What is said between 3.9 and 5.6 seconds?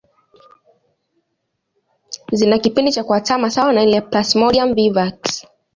ya Plasmodium vivax